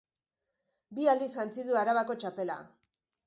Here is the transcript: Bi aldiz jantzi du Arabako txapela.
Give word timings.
Bi 0.99 1.05
aldiz 1.11 1.27
jantzi 1.35 1.67
du 1.69 1.77
Arabako 1.83 2.17
txapela. 2.23 2.57